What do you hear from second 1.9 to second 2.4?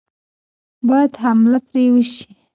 وشي.